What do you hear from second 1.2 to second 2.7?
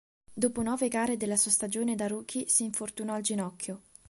sua stagione da rookie si